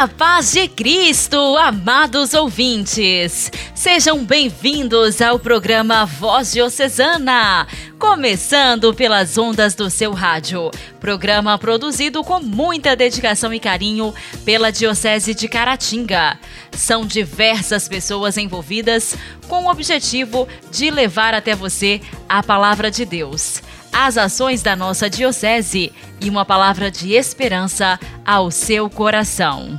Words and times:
A 0.00 0.08
paz 0.08 0.52
de 0.52 0.66
Cristo, 0.66 1.36
amados 1.58 2.32
ouvintes! 2.32 3.52
Sejam 3.74 4.24
bem-vindos 4.24 5.20
ao 5.20 5.38
programa 5.38 6.06
Voz 6.06 6.52
Diocesana, 6.52 7.66
começando 7.98 8.94
pelas 8.94 9.36
ondas 9.36 9.74
do 9.74 9.90
seu 9.90 10.14
rádio. 10.14 10.70
Programa 10.98 11.58
produzido 11.58 12.24
com 12.24 12.40
muita 12.40 12.96
dedicação 12.96 13.52
e 13.52 13.60
carinho 13.60 14.14
pela 14.42 14.72
Diocese 14.72 15.34
de 15.34 15.46
Caratinga. 15.46 16.38
São 16.72 17.04
diversas 17.04 17.86
pessoas 17.86 18.38
envolvidas 18.38 19.14
com 19.48 19.66
o 19.66 19.70
objetivo 19.70 20.48
de 20.72 20.90
levar 20.90 21.34
até 21.34 21.54
você 21.54 22.00
a 22.26 22.42
palavra 22.42 22.90
de 22.90 23.04
Deus 23.04 23.60
as 23.92 24.16
ações 24.16 24.62
da 24.62 24.76
nossa 24.76 25.10
Diocese 25.10 25.92
e 26.20 26.30
uma 26.30 26.44
palavra 26.44 26.90
de 26.90 27.12
esperança 27.12 27.98
ao 28.24 28.50
seu 28.50 28.88
coração. 28.88 29.78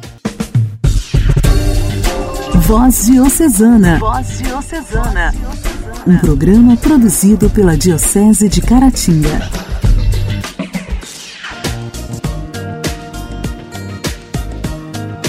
Voz 2.72 3.06
Diocesana. 3.06 4.00
Voz 4.00 4.38
Diocesana. 4.38 5.36
Um 6.08 6.18
programa 6.20 6.78
produzido 6.78 7.50
pela 7.50 7.76
Diocese 7.76 8.48
de 8.48 8.62
Caratinga. 8.62 9.50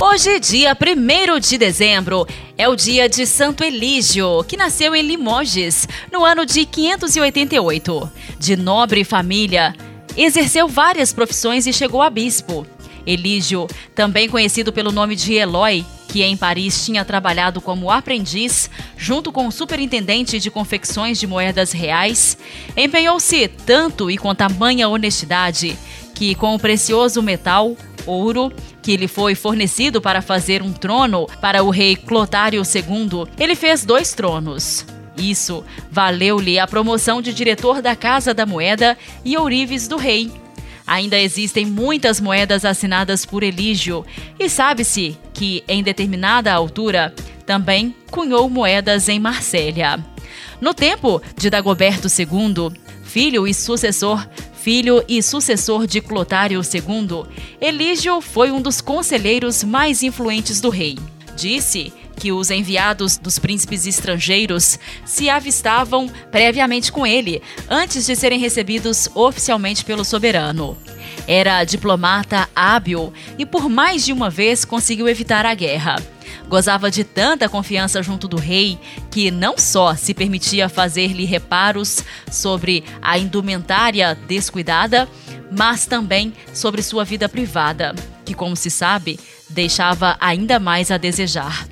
Hoje, 0.00 0.38
dia 0.38 0.72
1 0.72 1.40
de 1.40 1.58
dezembro, 1.58 2.28
é 2.56 2.68
o 2.68 2.76
dia 2.76 3.08
de 3.08 3.26
Santo 3.26 3.64
Elígio, 3.64 4.44
que 4.44 4.56
nasceu 4.56 4.94
em 4.94 5.02
Limoges 5.02 5.88
no 6.12 6.24
ano 6.24 6.46
de 6.46 6.64
588. 6.64 8.12
De 8.38 8.54
nobre 8.54 9.02
família, 9.02 9.74
exerceu 10.16 10.68
várias 10.68 11.12
profissões 11.12 11.66
e 11.66 11.72
chegou 11.72 12.02
a 12.02 12.08
bispo. 12.08 12.64
Elígio, 13.04 13.66
também 13.96 14.28
conhecido 14.28 14.72
pelo 14.72 14.92
nome 14.92 15.16
de 15.16 15.34
Eloy, 15.34 15.84
que 16.12 16.22
em 16.22 16.36
Paris 16.36 16.84
tinha 16.84 17.06
trabalhado 17.06 17.58
como 17.58 17.90
aprendiz, 17.90 18.68
junto 18.98 19.32
com 19.32 19.46
o 19.46 19.50
superintendente 19.50 20.38
de 20.38 20.50
confecções 20.50 21.18
de 21.18 21.26
moedas 21.26 21.72
reais, 21.72 22.36
empenhou-se 22.76 23.48
tanto 23.48 24.10
e 24.10 24.18
com 24.18 24.34
tamanha 24.34 24.90
honestidade 24.90 25.74
que, 26.14 26.34
com 26.34 26.54
o 26.54 26.58
precioso 26.58 27.22
metal, 27.22 27.74
ouro, 28.04 28.52
que 28.82 28.94
lhe 28.94 29.08
foi 29.08 29.34
fornecido 29.34 30.02
para 30.02 30.20
fazer 30.20 30.60
um 30.60 30.70
trono 30.70 31.26
para 31.40 31.64
o 31.64 31.70
rei 31.70 31.96
Clotário 31.96 32.60
II, 32.60 33.24
ele 33.38 33.54
fez 33.54 33.82
dois 33.82 34.12
tronos. 34.12 34.84
Isso 35.16 35.64
valeu-lhe 35.90 36.58
a 36.58 36.66
promoção 36.66 37.22
de 37.22 37.32
diretor 37.32 37.80
da 37.80 37.96
Casa 37.96 38.34
da 38.34 38.44
Moeda 38.44 38.98
e 39.24 39.34
ourives 39.38 39.88
do 39.88 39.96
rei. 39.96 40.30
Ainda 40.92 41.18
existem 41.18 41.64
muitas 41.64 42.20
moedas 42.20 42.66
assinadas 42.66 43.24
por 43.24 43.42
Elígio, 43.42 44.04
e 44.38 44.46
sabe-se 44.46 45.16
que, 45.32 45.64
em 45.66 45.82
determinada 45.82 46.52
altura, 46.52 47.14
também 47.46 47.96
cunhou 48.10 48.50
moedas 48.50 49.08
em 49.08 49.18
Marsella. 49.18 50.04
No 50.60 50.74
tempo 50.74 51.22
de 51.34 51.48
Dagoberto 51.48 52.08
II, 52.08 52.78
filho 53.04 53.48
e 53.48 53.54
sucessor, 53.54 54.28
filho 54.52 55.02
e 55.08 55.22
sucessor 55.22 55.86
de 55.86 56.02
Clotário 56.02 56.60
II, 56.60 57.24
Elígio 57.58 58.20
foi 58.20 58.50
um 58.50 58.60
dos 58.60 58.82
conselheiros 58.82 59.64
mais 59.64 60.02
influentes 60.02 60.60
do 60.60 60.68
rei. 60.68 60.98
Disse 61.34 61.90
que 62.16 62.32
os 62.32 62.50
enviados 62.50 63.16
dos 63.16 63.38
príncipes 63.38 63.86
estrangeiros 63.86 64.78
se 65.04 65.28
avistavam 65.28 66.08
previamente 66.30 66.92
com 66.92 67.06
ele, 67.06 67.42
antes 67.68 68.06
de 68.06 68.14
serem 68.16 68.38
recebidos 68.38 69.08
oficialmente 69.14 69.84
pelo 69.84 70.04
soberano. 70.04 70.76
Era 71.26 71.64
diplomata 71.64 72.48
hábil 72.54 73.12
e 73.38 73.46
por 73.46 73.68
mais 73.68 74.04
de 74.04 74.12
uma 74.12 74.30
vez 74.30 74.64
conseguiu 74.64 75.08
evitar 75.08 75.46
a 75.46 75.54
guerra. 75.54 75.96
Gozava 76.48 76.90
de 76.90 77.04
tanta 77.04 77.48
confiança 77.48 78.02
junto 78.02 78.28
do 78.28 78.36
rei 78.36 78.78
que 79.10 79.30
não 79.30 79.56
só 79.56 79.94
se 79.94 80.12
permitia 80.12 80.68
fazer-lhe 80.68 81.24
reparos 81.24 82.02
sobre 82.30 82.84
a 83.00 83.18
indumentária 83.18 84.14
descuidada, 84.26 85.08
mas 85.50 85.86
também 85.86 86.32
sobre 86.52 86.82
sua 86.82 87.04
vida 87.04 87.28
privada, 87.28 87.94
que, 88.24 88.34
como 88.34 88.56
se 88.56 88.70
sabe, 88.70 89.18
deixava 89.48 90.16
ainda 90.20 90.58
mais 90.58 90.90
a 90.90 90.96
desejar. 90.96 91.66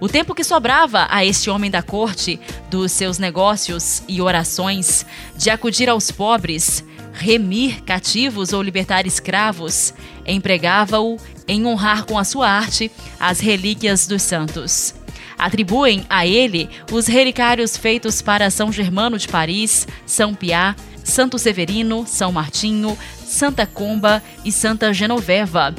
O 0.00 0.08
tempo 0.08 0.34
que 0.34 0.44
sobrava 0.44 1.08
a 1.10 1.24
este 1.24 1.50
homem 1.50 1.70
da 1.70 1.82
corte, 1.82 2.38
dos 2.70 2.92
seus 2.92 3.18
negócios 3.18 4.02
e 4.06 4.22
orações, 4.22 5.04
de 5.36 5.50
acudir 5.50 5.88
aos 5.88 6.12
pobres, 6.12 6.84
remir 7.12 7.82
cativos 7.82 8.52
ou 8.52 8.62
libertar 8.62 9.06
escravos, 9.06 9.92
empregava-o 10.24 11.16
em 11.48 11.66
honrar 11.66 12.04
com 12.04 12.16
a 12.16 12.22
sua 12.22 12.48
arte 12.48 12.92
as 13.18 13.40
relíquias 13.40 14.06
dos 14.06 14.22
santos. 14.22 14.94
Atribuem 15.36 16.04
a 16.08 16.24
ele 16.24 16.70
os 16.92 17.08
relicários 17.08 17.76
feitos 17.76 18.22
para 18.22 18.50
São 18.50 18.70
Germano 18.70 19.18
de 19.18 19.26
Paris, 19.26 19.86
São 20.06 20.32
Piá, 20.32 20.76
Santo 21.02 21.38
Severino, 21.38 22.04
São 22.06 22.30
Martinho, 22.30 22.96
Santa 23.24 23.66
Comba 23.66 24.22
e 24.44 24.52
Santa 24.52 24.92
Genoveva. 24.92 25.74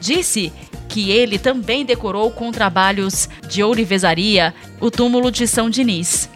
Disse 0.00 0.52
que 0.94 1.10
ele 1.10 1.40
também 1.40 1.84
decorou 1.84 2.30
com 2.30 2.52
trabalhos 2.52 3.28
de 3.48 3.64
ourivesaria 3.64 4.54
o 4.80 4.92
túmulo 4.92 5.28
de 5.28 5.44
São 5.44 5.68
Dinis. 5.68 6.30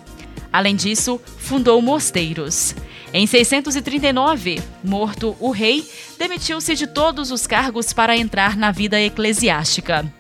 Além 0.53 0.75
disso, 0.75 1.21
fundou 1.39 1.81
mosteiros. 1.81 2.75
Em 3.13 3.25
639, 3.25 4.61
morto 4.83 5.37
o 5.39 5.53
rei, 5.53 5.89
demitiu-se 6.19 6.75
de 6.75 6.89
todos 6.89 7.31
os 7.31 7.47
cargos 7.47 7.93
para 7.93 8.17
entrar 8.17 8.57
na 8.57 8.73
vida 8.73 9.01
eclesiástica. 9.01 10.13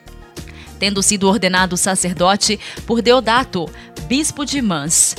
Tendo 0.79 1.03
sido 1.03 1.27
ordenado 1.27 1.77
sacerdote 1.77 2.61
por 2.87 3.03
Deodato, 3.03 3.69
bispo 4.07 4.47
de 4.47 4.63
Mans. 4.63 5.17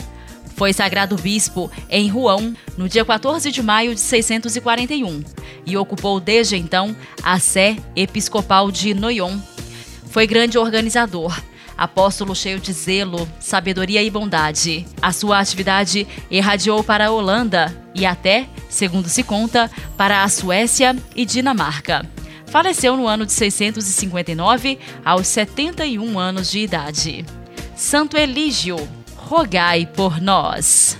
Foi 0.59 0.73
sagrado 0.73 1.15
bispo 1.15 1.71
em 1.89 2.09
Rouen 2.09 2.53
no 2.77 2.89
dia 2.89 3.05
14 3.05 3.49
de 3.49 3.63
maio 3.63 3.95
de 3.95 4.01
641 4.01 5.23
e 5.65 5.77
ocupou 5.77 6.19
desde 6.19 6.57
então 6.57 6.93
a 7.23 7.39
sé 7.39 7.77
episcopal 7.95 8.69
de 8.69 8.93
Noyon. 8.93 9.39
Foi 10.09 10.27
grande 10.27 10.57
organizador, 10.57 11.41
apóstolo 11.77 12.35
cheio 12.35 12.59
de 12.59 12.73
zelo, 12.73 13.25
sabedoria 13.39 14.03
e 14.03 14.09
bondade. 14.09 14.85
A 15.01 15.13
sua 15.13 15.39
atividade 15.39 16.05
irradiou 16.29 16.83
para 16.83 17.07
a 17.07 17.11
Holanda 17.11 17.73
e 17.95 18.05
até, 18.05 18.45
segundo 18.67 19.07
se 19.07 19.23
conta, 19.23 19.71
para 19.95 20.23
a 20.23 20.27
Suécia 20.27 20.93
e 21.15 21.25
Dinamarca. 21.25 22.05
Faleceu 22.47 22.97
no 22.97 23.07
ano 23.07 23.25
de 23.25 23.31
659, 23.31 24.77
aos 25.05 25.25
71 25.25 26.19
anos 26.19 26.51
de 26.51 26.59
idade. 26.59 27.25
Santo 27.77 28.17
Elígio, 28.17 28.75
rogai 29.29 29.85
por 29.85 30.19
nós. 30.19 30.97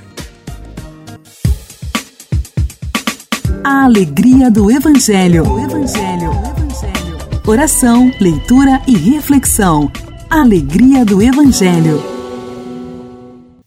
A 3.64 3.86
alegria 3.86 4.52
do 4.52 4.70
Evangelho. 4.70 5.52
O 5.52 5.60
Evangelho. 5.60 6.30
O 6.30 6.46
Evangelho. 6.46 7.42
Oração, 7.48 8.12
leitura 8.22 8.84
e 8.88 8.96
reflexão. 8.96 9.92
Alegria 10.30 11.04
do 11.04 11.24
Evangelho. 11.24 12.04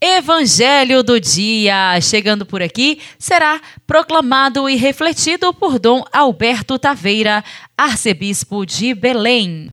Evangelho 0.01 1.03
do 1.03 1.19
dia, 1.19 1.99
chegando 1.99 2.45
por 2.45 2.61
aqui, 2.61 3.01
será 3.19 3.59
proclamado 3.85 4.69
e 4.69 4.77
refletido 4.77 5.53
por 5.53 5.77
Dom 5.77 6.05
Alberto 6.13 6.79
Taveira, 6.79 7.43
arcebispo 7.77 8.65
de 8.65 8.93
Belém. 8.95 9.67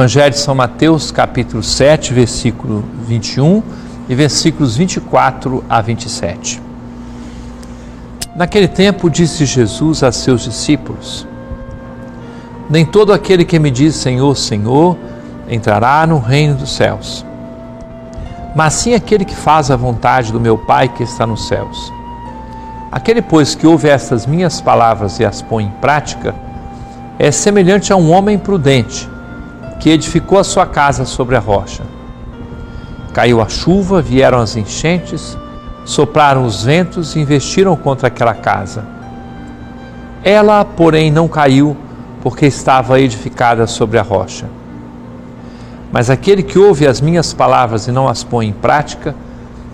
Evangelho 0.00 0.30
de 0.30 0.38
São 0.38 0.54
Mateus, 0.54 1.10
capítulo 1.10 1.62
7, 1.62 2.14
versículo 2.14 2.82
21 3.06 3.62
e 4.08 4.14
versículos 4.14 4.74
24 4.74 5.62
a 5.68 5.82
27. 5.82 6.62
Naquele 8.34 8.66
tempo 8.66 9.10
disse 9.10 9.44
Jesus 9.44 10.02
a 10.02 10.10
seus 10.10 10.44
discípulos: 10.44 11.26
Nem 12.70 12.86
todo 12.86 13.12
aquele 13.12 13.44
que 13.44 13.58
me 13.58 13.70
diz 13.70 13.94
Senhor, 13.94 14.34
Senhor, 14.38 14.96
entrará 15.46 16.06
no 16.06 16.18
reino 16.18 16.54
dos 16.54 16.74
céus, 16.74 17.22
mas 18.56 18.72
sim 18.72 18.94
aquele 18.94 19.26
que 19.26 19.36
faz 19.36 19.70
a 19.70 19.76
vontade 19.76 20.32
do 20.32 20.40
meu 20.40 20.56
Pai 20.56 20.88
que 20.88 21.02
está 21.02 21.26
nos 21.26 21.46
céus. 21.46 21.92
Aquele, 22.90 23.20
pois, 23.20 23.54
que 23.54 23.66
ouve 23.66 23.90
estas 23.90 24.26
minhas 24.26 24.62
palavras 24.62 25.20
e 25.20 25.26
as 25.26 25.42
põe 25.42 25.64
em 25.64 25.70
prática, 25.72 26.34
é 27.18 27.30
semelhante 27.30 27.92
a 27.92 27.96
um 27.96 28.10
homem 28.10 28.38
prudente 28.38 29.06
que 29.80 29.90
edificou 29.90 30.38
a 30.38 30.44
sua 30.44 30.66
casa 30.66 31.04
sobre 31.06 31.34
a 31.34 31.40
rocha. 31.40 31.82
Caiu 33.12 33.40
a 33.40 33.48
chuva, 33.48 34.00
vieram 34.00 34.38
as 34.38 34.54
enchentes, 34.54 35.36
sopraram 35.84 36.44
os 36.44 36.62
ventos 36.62 37.16
e 37.16 37.20
investiram 37.20 37.74
contra 37.74 38.08
aquela 38.08 38.34
casa. 38.34 38.84
Ela, 40.22 40.64
porém, 40.64 41.10
não 41.10 41.26
caiu, 41.26 41.76
porque 42.22 42.46
estava 42.46 43.00
edificada 43.00 43.66
sobre 43.66 43.98
a 43.98 44.02
rocha. 44.02 44.46
Mas 45.90 46.10
aquele 46.10 46.42
que 46.42 46.58
ouve 46.58 46.86
as 46.86 47.00
minhas 47.00 47.32
palavras 47.32 47.88
e 47.88 47.92
não 47.92 48.06
as 48.06 48.22
põe 48.22 48.46
em 48.46 48.52
prática, 48.52 49.14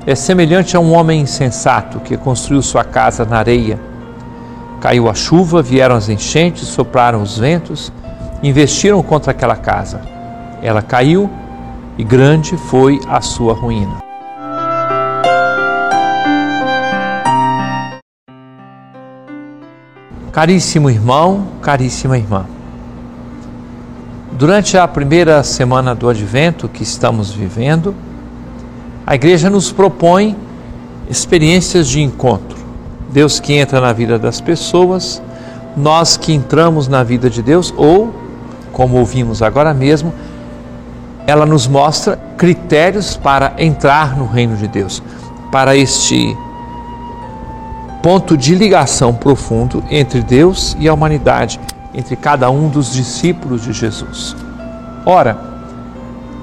é 0.06 0.14
semelhante 0.14 0.76
a 0.76 0.80
um 0.80 0.94
homem 0.94 1.20
insensato 1.20 1.98
que 1.98 2.16
construiu 2.16 2.62
sua 2.62 2.84
casa 2.84 3.24
na 3.24 3.38
areia. 3.38 3.78
Caiu 4.80 5.10
a 5.10 5.14
chuva, 5.14 5.60
vieram 5.60 5.96
as 5.96 6.08
enchentes, 6.08 6.68
sopraram 6.68 7.20
os 7.20 7.36
ventos, 7.36 7.92
investiram 8.42 9.02
contra 9.02 9.30
aquela 9.30 9.56
casa. 9.56 10.00
Ela 10.62 10.82
caiu 10.82 11.30
e 11.98 12.04
grande 12.04 12.56
foi 12.56 13.00
a 13.08 13.20
sua 13.20 13.54
ruína. 13.54 13.98
Caríssimo 20.32 20.90
irmão, 20.90 21.46
caríssima 21.62 22.18
irmã. 22.18 22.44
Durante 24.32 24.76
a 24.76 24.86
primeira 24.86 25.42
semana 25.42 25.94
do 25.94 26.10
advento 26.10 26.68
que 26.68 26.82
estamos 26.82 27.32
vivendo, 27.32 27.94
a 29.06 29.14
igreja 29.14 29.48
nos 29.48 29.72
propõe 29.72 30.36
experiências 31.08 31.88
de 31.88 32.02
encontro. 32.02 32.58
Deus 33.10 33.40
que 33.40 33.54
entra 33.54 33.80
na 33.80 33.94
vida 33.94 34.18
das 34.18 34.38
pessoas, 34.38 35.22
nós 35.74 36.18
que 36.18 36.34
entramos 36.34 36.86
na 36.86 37.02
vida 37.02 37.30
de 37.30 37.40
Deus, 37.40 37.72
ou, 37.74 38.12
como 38.76 38.98
ouvimos 38.98 39.40
agora 39.40 39.72
mesmo, 39.72 40.12
ela 41.26 41.46
nos 41.46 41.66
mostra 41.66 42.18
critérios 42.36 43.16
para 43.16 43.54
entrar 43.56 44.14
no 44.14 44.26
reino 44.26 44.54
de 44.54 44.68
Deus, 44.68 45.02
para 45.50 45.74
este 45.74 46.36
ponto 48.02 48.36
de 48.36 48.54
ligação 48.54 49.14
profundo 49.14 49.82
entre 49.88 50.20
Deus 50.20 50.76
e 50.78 50.86
a 50.86 50.92
humanidade, 50.92 51.58
entre 51.94 52.16
cada 52.16 52.50
um 52.50 52.68
dos 52.68 52.92
discípulos 52.92 53.62
de 53.62 53.72
Jesus. 53.72 54.36
Ora, 55.06 55.38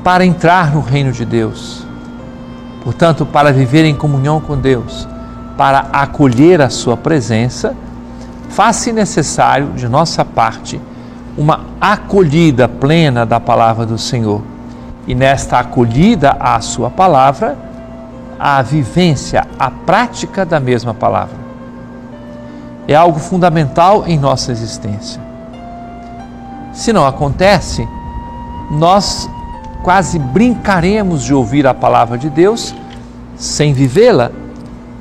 para 0.04 0.26
entrar 0.26 0.74
no 0.74 0.82
reino 0.82 1.12
de 1.12 1.24
Deus, 1.26 1.84
Portanto, 2.84 3.26
para 3.26 3.54
viver 3.54 3.86
em 3.86 3.96
comunhão 3.96 4.42
com 4.42 4.58
Deus, 4.58 5.08
para 5.58 5.88
acolher 5.94 6.62
a 6.62 6.70
Sua 6.70 6.98
presença, 6.98 7.74
faz-se 8.50 8.92
necessário 8.92 9.68
de 9.68 9.88
nossa 9.88 10.26
parte 10.26 10.82
uma 11.38 11.62
acolhida 11.80 12.68
plena 12.68 13.26
da 13.26 13.40
palavra 13.40 13.86
do 13.86 13.98
Senhor. 13.98 14.42
E 15.08 15.14
nesta 15.14 15.60
acolhida 15.60 16.38
à 16.40 16.60
Sua 16.62 16.90
palavra, 16.90 17.58
a 18.40 18.62
vivência, 18.62 19.46
a 19.58 19.70
prática 19.70 20.46
da 20.46 20.60
mesma 20.60 20.94
palavra. 20.94 21.36
É 22.88 22.96
algo 22.96 23.20
fundamental 23.20 24.04
em 24.06 24.18
nossa 24.18 24.52
existência. 24.52 25.22
Se 26.74 26.92
não 26.92 27.06
acontece, 27.06 27.88
nós 28.72 29.30
quase 29.84 30.18
brincaremos 30.18 31.24
de 31.24 31.34
ouvir 31.34 31.68
a 31.68 31.74
palavra 31.74 32.18
de 32.18 32.30
Deus 32.30 32.74
sem 33.36 33.74
vivê-la. 33.74 34.32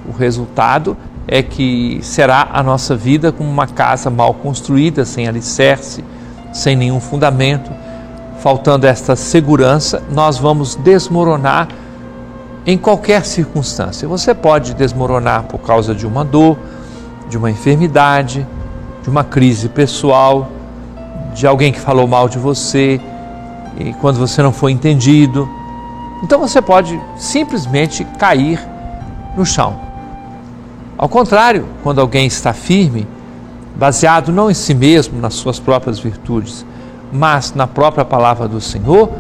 O 0.07 0.13
resultado 0.13 0.97
é 1.27 1.43
que 1.43 2.01
será 2.03 2.49
a 2.53 2.63
nossa 2.63 2.97
vida 2.97 3.33
como 3.33 3.49
uma 3.49 3.67
casa 3.67 4.11
mal 4.11 4.35
construída, 4.35 5.05
sem 5.05 5.29
alicerce, 5.29 6.05
sem 6.53 6.77
nenhum 6.77 7.01
fundamento. 7.01 7.71
Faltando 8.41 8.87
esta 8.87 9.17
segurança, 9.17 10.03
nós 10.11 10.39
vamos 10.39 10.75
desmoronar 10.75 11.69
em 12.67 12.77
qualquer 12.77 13.25
circunstância. 13.25 14.07
Você 14.07 14.35
pode 14.35 14.75
desmoronar 14.75 15.45
por 15.45 15.59
causa 15.59 15.95
de 15.95 16.07
uma 16.07 16.25
dor, 16.25 16.59
de 17.29 17.37
uma 17.37 17.51
enfermidade, 17.51 18.47
de 19.03 19.09
uma 19.11 19.25
crise 19.25 19.69
pessoal, 19.69 20.49
de 21.35 21.47
alguém 21.47 21.73
que 21.73 21.81
falou 21.81 22.07
mal 22.07 22.29
de 22.29 22.39
você, 22.39 23.01
e 23.79 23.93
quando 23.95 24.19
você 24.19 24.43
não 24.43 24.53
foi 24.53 24.73
entendido. 24.73 25.49
Então 26.23 26.39
você 26.39 26.61
pode 26.61 27.01
simplesmente 27.17 28.05
cair 28.19 28.61
no 29.37 29.45
chão. 29.45 29.81
Ao 30.97 31.09
contrário, 31.09 31.67
quando 31.83 32.01
alguém 32.01 32.27
está 32.27 32.53
firme, 32.53 33.09
baseado 33.77 34.33
não 34.33 34.51
em 34.51 34.55
si 34.55 34.75
mesmo, 34.75 35.21
nas 35.21 35.35
suas 35.35 35.59
próprias 35.59 35.99
virtudes, 35.99 36.65
mas 37.13 37.55
na 37.55 37.67
própria 37.67 38.05
palavra 38.05 38.49
do 38.49 38.61
Senhor, 38.61 39.11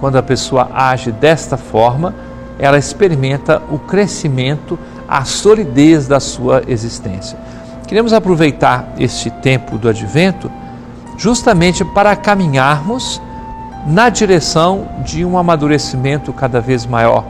quando 0.00 0.16
a 0.16 0.22
pessoa 0.22 0.70
age 0.72 1.12
desta 1.12 1.56
forma, 1.56 2.14
ela 2.58 2.78
experimenta 2.78 3.62
o 3.70 3.78
crescimento, 3.78 4.78
a 5.08 5.24
solidez 5.24 6.06
da 6.06 6.20
sua 6.20 6.62
existência. 6.66 7.38
Queremos 7.86 8.12
aproveitar 8.12 8.92
este 8.98 9.30
tempo 9.30 9.78
do 9.78 9.88
advento 9.88 10.50
justamente 11.16 11.84
para 11.84 12.14
caminharmos 12.14 13.20
na 13.86 14.08
direção 14.08 14.88
de 15.04 15.24
um 15.24 15.38
amadurecimento 15.38 16.32
cada 16.32 16.60
vez 16.60 16.84
maior 16.84 17.24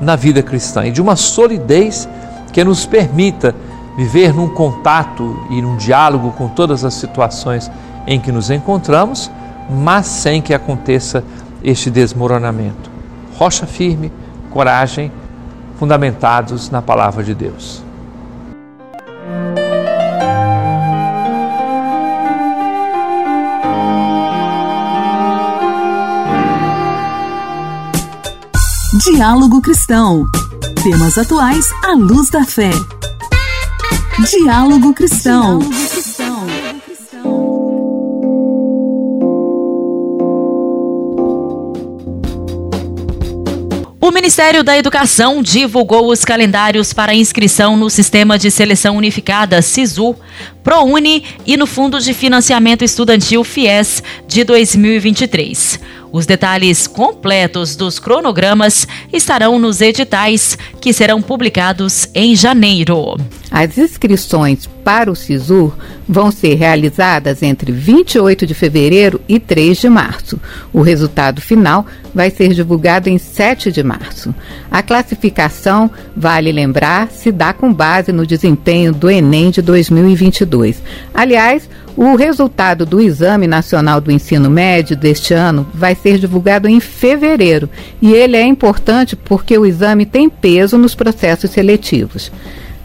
na 0.00 0.14
vida 0.14 0.42
cristã 0.42 0.86
e 0.86 0.92
de 0.92 1.00
uma 1.00 1.16
solidez 1.16 2.08
que 2.52 2.62
nos 2.62 2.84
permita 2.86 3.54
viver 3.96 4.34
num 4.34 4.48
contato 4.48 5.36
e 5.50 5.60
num 5.62 5.76
diálogo 5.76 6.32
com 6.32 6.48
todas 6.48 6.84
as 6.84 6.94
situações 6.94 7.70
em 8.06 8.20
que 8.20 8.30
nos 8.30 8.50
encontramos, 8.50 9.30
mas 9.68 10.06
sem 10.06 10.42
que 10.42 10.54
aconteça 10.54 11.24
este 11.62 11.90
desmoronamento. 11.90 12.90
Rocha 13.36 13.66
firme, 13.66 14.12
coragem, 14.50 15.10
fundamentados 15.78 16.70
na 16.70 16.80
palavra 16.80 17.24
de 17.24 17.34
Deus. 17.34 17.82
Diálogo 29.04 29.60
Cristão. 29.60 30.24
Temas 30.82 31.18
atuais 31.18 31.66
à 31.84 31.92
luz 31.94 32.30
da 32.30 32.44
fé. 32.44 32.70
Diálogo 34.24 34.94
Cristão. 34.94 35.58
O 44.00 44.10
Ministério 44.10 44.64
da 44.64 44.76
Educação 44.78 45.42
divulgou 45.42 46.10
os 46.10 46.24
calendários 46.24 46.94
para 46.94 47.14
inscrição 47.14 47.76
no 47.76 47.90
Sistema 47.90 48.38
de 48.38 48.50
Seleção 48.50 48.96
Unificada 48.96 49.60
SISU, 49.60 50.16
ProUni 50.64 51.22
e 51.44 51.56
no 51.58 51.66
Fundo 51.66 52.00
de 52.00 52.14
Financiamento 52.14 52.82
Estudantil 52.82 53.44
FIES 53.44 54.02
de 54.26 54.44
2023. 54.44 55.78
Os 56.16 56.24
detalhes 56.24 56.86
completos 56.86 57.76
dos 57.76 57.98
cronogramas 57.98 58.88
estarão 59.12 59.58
nos 59.58 59.82
editais, 59.82 60.56
que 60.80 60.90
serão 60.90 61.20
publicados 61.20 62.08
em 62.14 62.34
janeiro. 62.34 63.18
As 63.50 63.76
inscrições 63.76 64.66
para 64.82 65.12
o 65.12 65.14
SISU 65.14 65.74
vão 66.08 66.30
ser 66.30 66.54
realizadas 66.54 67.42
entre 67.42 67.70
28 67.70 68.46
de 68.46 68.54
fevereiro 68.54 69.20
e 69.28 69.38
3 69.38 69.76
de 69.76 69.90
março. 69.90 70.40
O 70.72 70.80
resultado 70.80 71.42
final 71.42 71.84
vai 72.14 72.30
ser 72.30 72.54
divulgado 72.54 73.10
em 73.10 73.18
7 73.18 73.70
de 73.70 73.82
março. 73.82 74.34
A 74.70 74.82
classificação, 74.82 75.90
vale 76.16 76.50
lembrar, 76.50 77.10
se 77.10 77.30
dá 77.30 77.52
com 77.52 77.70
base 77.70 78.10
no 78.10 78.26
desempenho 78.26 78.90
do 78.90 79.10
Enem 79.10 79.50
de 79.50 79.60
2022. 79.60 80.82
Aliás, 81.12 81.68
o 81.96 82.14
resultado 82.14 82.84
do 82.84 83.00
Exame 83.00 83.46
Nacional 83.46 84.00
do 84.00 84.12
Ensino 84.12 84.50
Médio 84.50 84.94
deste 84.94 85.32
ano 85.32 85.66
vai 85.72 85.94
ser 85.94 86.18
divulgado 86.18 86.68
em 86.68 86.78
fevereiro 86.78 87.70
e 88.02 88.12
ele 88.12 88.36
é 88.36 88.42
importante 88.42 89.16
porque 89.16 89.56
o 89.56 89.64
exame 89.64 90.04
tem 90.04 90.28
peso 90.28 90.76
nos 90.76 90.94
processos 90.94 91.50
seletivos. 91.50 92.30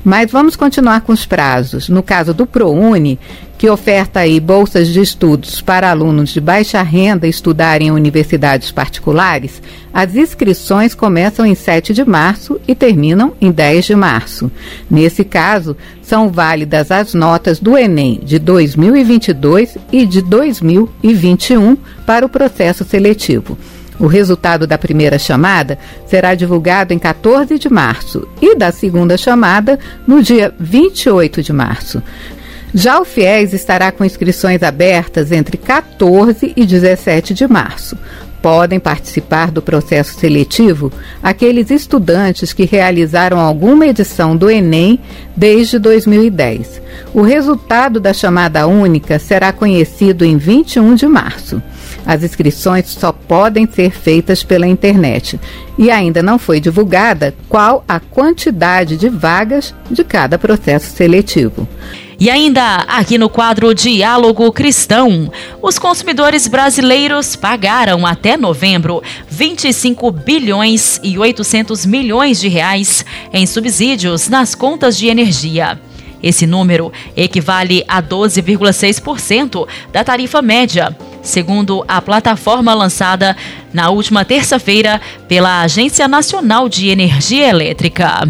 Mas 0.04 0.32
vamos 0.32 0.56
continuar 0.56 1.02
com 1.02 1.14
os 1.14 1.26
prazos. 1.26 1.88
No 1.88 2.02
caso 2.02 2.34
do 2.34 2.46
ProUni, 2.46 3.20
que 3.58 3.70
oferta 3.70 4.22
aí 4.22 4.40
bolsas 4.40 4.88
de 4.88 5.00
estudos 5.00 5.62
para 5.62 5.92
alunos 5.92 6.32
de 6.32 6.42
baixa 6.42 6.82
renda 6.82 7.28
estudarem 7.28 7.90
em 7.90 7.92
universidades 7.92 8.72
particulares, 8.72 9.62
as 9.94 10.16
inscrições 10.16 10.96
começam 10.96 11.46
em 11.46 11.54
7 11.54 11.94
de 11.94 12.04
março 12.04 12.60
e 12.68 12.74
terminam 12.74 13.34
em 13.40 13.52
10 13.52 13.86
de 13.86 13.96
março. 13.96 14.52
Nesse 14.90 15.24
caso, 15.24 15.78
são 16.02 16.30
válidas 16.30 16.90
as 16.90 17.14
notas 17.14 17.60
do 17.60 17.78
Enem 17.78 18.20
de 18.24 18.40
2022 18.40 19.78
e 19.92 20.08
de 20.08 20.24
2021 20.24 21.78
para 22.04 22.26
o 22.26 22.30
processo 22.30 22.84
seletivo. 22.84 23.56
O 24.02 24.08
resultado 24.08 24.66
da 24.66 24.80
primeira 24.80 25.20
chamada 25.20 25.78
será 26.08 26.34
divulgado 26.34 26.92
em 26.92 26.98
14 26.98 27.60
de 27.60 27.70
março 27.70 28.28
e 28.42 28.56
da 28.56 28.72
segunda 28.72 29.16
chamada 29.16 29.78
no 30.08 30.24
dia 30.24 30.52
28 30.60 31.44
de 31.44 31.54
março. 31.54 32.02
Já 32.74 33.00
o 33.00 33.06
FIES 33.06 33.54
estará 33.54 33.92
com 33.92 34.04
inscrições 34.04 34.64
abertas 34.64 35.32
entre 35.32 35.56
14 35.56 36.52
e 36.56 36.66
17 36.66 37.36
de 37.36 37.48
março. 37.48 37.96
Podem 38.42 38.80
participar 38.80 39.52
do 39.52 39.62
processo 39.62 40.20
seletivo 40.20 40.92
aqueles 41.22 41.70
estudantes 41.70 42.54
que 42.54 42.66
realizaram 42.66 43.40
alguma 43.40 43.86
edição 43.86 44.36
do 44.36 44.50
Enem 44.50 45.00
desde 45.38 45.78
2010. 45.78 46.82
O 47.14 47.22
resultado 47.22 48.00
da 48.00 48.14
chamada 48.14 48.66
única 48.66 49.20
será 49.20 49.54
conhecido 49.54 50.26
em 50.26 50.38
21 50.38 50.96
de 50.96 51.06
março. 51.06 51.62
As 52.06 52.24
inscrições 52.24 52.90
só 52.90 53.12
podem 53.12 53.68
ser 53.68 53.92
feitas 53.92 54.44
pela 54.44 54.68
internet 54.68 55.40
e 55.78 55.92
ainda 55.92 56.24
não 56.24 56.40
foi 56.40 56.60
divulgada 56.60 57.34
qual 57.48 57.84
a 57.88 58.00
quantidade 58.00 58.98
de 58.98 59.08
vagas 59.10 59.74
de 59.90 60.04
cada 60.04 60.38
processo 60.38 60.96
seletivo. 60.96 61.68
E 62.20 62.30
ainda 62.30 62.86
aqui 62.88 63.18
no 63.18 63.28
quadro 63.28 63.74
Diálogo 63.74 64.52
Cristão, 64.52 65.32
os 65.60 65.80
consumidores 65.80 66.48
brasileiros 66.48 67.36
pagaram 67.36 68.06
até 68.06 68.38
novembro 68.38 69.02
25 69.28 70.12
bilhões 70.12 71.00
e 71.02 71.18
800 71.18 71.84
milhões 71.86 72.40
de 72.40 72.48
reais 72.48 73.04
em 73.34 73.48
subsídios 73.48 74.30
nas 74.30 74.54
contas 74.54 74.96
de 74.96 75.08
energia. 75.08 75.80
Esse 76.22 76.46
número 76.46 76.92
equivale 77.18 77.84
a 77.88 78.04
12,6% 78.04 79.68
da 79.92 80.04
tarifa 80.04 80.44
média 80.44 80.96
segundo 81.22 81.84
a 81.88 82.02
plataforma 82.02 82.74
lançada 82.74 83.36
na 83.74 83.90
última 83.90 84.26
terça-feira 84.26 85.00
pela 85.28 85.62
Agência 85.62 86.08
Nacional 86.08 86.68
de 86.68 86.90
Energia 86.90 87.48
Elétrica. 87.50 88.28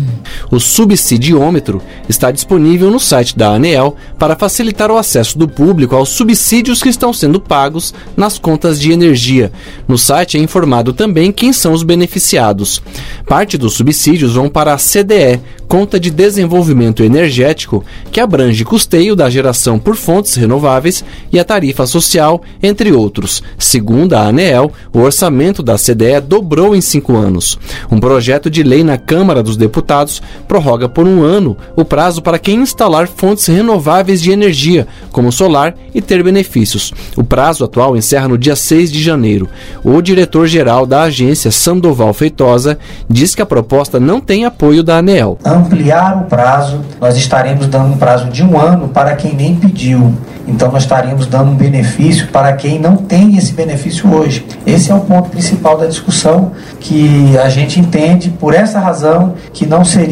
O 0.51 0.59
subsidiômetro 0.59 1.81
está 2.07 2.31
disponível 2.31 2.89
no 2.91 2.99
site 2.99 3.37
da 3.37 3.53
ANEEL 3.53 3.95
para 4.17 4.35
facilitar 4.35 4.91
o 4.91 4.97
acesso 4.97 5.37
do 5.37 5.47
público 5.47 5.95
aos 5.95 6.09
subsídios 6.09 6.81
que 6.81 6.89
estão 6.89 7.13
sendo 7.13 7.39
pagos 7.39 7.93
nas 8.15 8.37
contas 8.37 8.79
de 8.79 8.91
energia. 8.91 9.51
No 9.87 9.97
site 9.97 10.37
é 10.37 10.41
informado 10.41 10.93
também 10.93 11.31
quem 11.31 11.53
são 11.53 11.73
os 11.73 11.83
beneficiados. 11.83 12.81
Parte 13.25 13.57
dos 13.57 13.73
subsídios 13.73 14.33
vão 14.33 14.49
para 14.49 14.73
a 14.73 14.77
CDE, 14.77 15.39
Conta 15.71 15.97
de 15.97 16.11
Desenvolvimento 16.11 17.01
Energético, 17.01 17.81
que 18.11 18.19
abrange 18.19 18.65
custeio 18.65 19.15
da 19.15 19.29
geração 19.29 19.79
por 19.79 19.95
fontes 19.95 20.35
renováveis 20.35 21.01
e 21.31 21.39
a 21.39 21.45
tarifa 21.45 21.85
social, 21.85 22.41
entre 22.61 22.91
outros. 22.91 23.41
Segundo 23.57 24.13
a 24.13 24.27
ANEEL, 24.27 24.69
o 24.91 24.99
orçamento 24.99 25.63
da 25.63 25.77
CDE 25.77 26.19
dobrou 26.27 26.75
em 26.75 26.81
cinco 26.81 27.15
anos. 27.15 27.57
Um 27.89 28.01
projeto 28.01 28.49
de 28.49 28.63
lei 28.63 28.83
na 28.83 28.97
Câmara 28.97 29.41
dos 29.41 29.55
Deputados 29.55 30.20
prorroga 30.47 30.87
por 30.89 31.07
um 31.07 31.23
ano 31.23 31.57
o 31.75 31.85
prazo 31.85 32.21
para 32.21 32.39
quem 32.39 32.61
instalar 32.61 33.07
fontes 33.07 33.47
renováveis 33.47 34.21
de 34.21 34.31
energia, 34.31 34.87
como 35.11 35.31
solar, 35.31 35.75
e 35.93 36.01
ter 36.01 36.23
benefícios. 36.23 36.93
O 37.17 37.23
prazo 37.23 37.63
atual 37.63 37.95
encerra 37.97 38.27
no 38.27 38.37
dia 38.37 38.55
6 38.55 38.91
de 38.91 39.01
janeiro. 39.01 39.49
O 39.83 40.01
diretor-geral 40.01 40.85
da 40.85 41.03
agência, 41.03 41.51
Sandoval 41.51 42.13
Feitosa, 42.13 42.77
diz 43.09 43.35
que 43.35 43.41
a 43.41 43.45
proposta 43.45 43.99
não 43.99 44.19
tem 44.19 44.45
apoio 44.45 44.83
da 44.83 44.97
ANEEL 44.97 45.37
ampliar 45.61 46.17
o 46.17 46.25
prazo, 46.25 46.81
nós 46.99 47.15
estaremos 47.15 47.67
dando 47.67 47.93
um 47.93 47.97
prazo 47.97 48.29
de 48.29 48.43
um 48.43 48.59
ano 48.59 48.89
para 48.89 49.15
quem 49.15 49.33
nem 49.33 49.55
pediu. 49.55 50.13
Então, 50.47 50.71
nós 50.71 50.83
estaríamos 50.83 51.27
dando 51.27 51.51
um 51.51 51.55
benefício 51.55 52.27
para 52.27 52.51
quem 52.53 52.79
não 52.79 52.97
tem 52.97 53.37
esse 53.37 53.53
benefício 53.53 54.11
hoje. 54.11 54.45
Esse 54.65 54.91
é 54.91 54.95
o 54.95 54.99
ponto 54.99 55.29
principal 55.29 55.77
da 55.77 55.85
discussão, 55.85 56.51
que 56.79 57.37
a 57.37 57.47
gente 57.47 57.79
entende, 57.79 58.29
por 58.29 58.53
essa 58.53 58.79
razão, 58.79 59.35
que 59.53 59.65
não 59.65 59.85
seria 59.85 60.10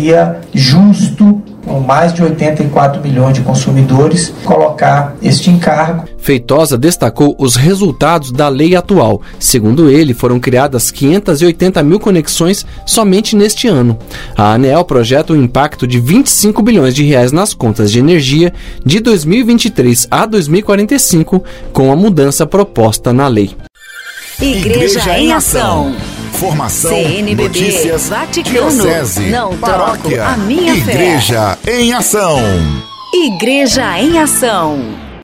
justo 0.53 1.41
com 1.69 1.79
mais 1.79 2.13
de 2.13 2.23
84 2.23 3.01
milhões 3.01 3.35
de 3.35 3.41
consumidores, 3.41 4.33
colocar 4.43 5.15
este 5.21 5.51
encargo. 5.51 6.05
Feitosa 6.17 6.77
destacou 6.77 7.35
os 7.37 7.55
resultados 7.55 8.31
da 8.31 8.49
lei 8.49 8.75
atual. 8.75 9.21
Segundo 9.39 9.89
ele, 9.89 10.13
foram 10.13 10.39
criadas 10.39 10.89
580 10.89 11.83
mil 11.83 11.99
conexões 11.99 12.65
somente 12.85 13.35
neste 13.35 13.67
ano. 13.67 13.97
A 14.35 14.53
ANEL 14.53 14.83
projeta 14.83 15.33
um 15.33 15.43
impacto 15.43 15.85
de 15.85 15.99
25 15.99 16.61
bilhões 16.63 16.95
de 16.95 17.03
reais 17.03 17.31
nas 17.31 17.53
contas 17.53 17.91
de 17.91 17.99
energia 17.99 18.51
de 18.83 18.99
2023 18.99 20.07
a 20.09 20.25
2045, 20.25 21.43
com 21.71 21.91
a 21.91 21.95
mudança 21.95 22.47
proposta 22.47 23.13
na 23.13 23.27
lei. 23.27 23.55
Igreja, 24.41 24.99
Igreja 24.99 25.19
em 25.19 25.33
Ação. 25.33 25.93
Formação, 26.39 26.91
CNBB, 26.91 27.43
notícias, 27.43 28.07
Vaticano, 28.07 28.71
diocese, 28.71 29.29
não 29.29 29.57
paróquia, 29.57 30.25
a 30.25 30.37
minha 30.37 30.73
Igreja 30.73 31.57
fé. 31.61 31.81
em 31.81 31.91
Ação. 31.91 32.39
Igreja 33.13 33.99
em 33.99 34.17
Ação. 34.17 34.79